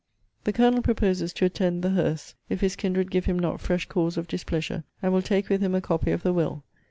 The 0.45 0.51
Colonel 0.51 0.81
proposes 0.81 1.31
to 1.33 1.45
attend 1.45 1.83
the 1.83 1.91
hearse, 1.91 2.33
if 2.49 2.61
his 2.61 2.75
kindred 2.75 3.11
give 3.11 3.25
him 3.25 3.37
not 3.37 3.61
fresh 3.61 3.85
cause 3.87 4.17
of 4.17 4.27
displeasure; 4.27 4.83
and 4.99 5.13
will 5.13 5.21
take 5.21 5.47
with 5.47 5.61
him 5.61 5.75
a 5.75 5.79
copy 5.79 6.09
of 6.09 6.23
the 6.23 6.33
will. 6.33 6.63